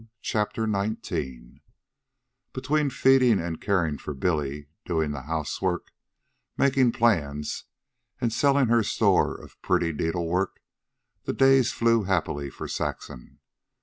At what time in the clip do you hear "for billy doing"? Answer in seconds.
3.99-5.11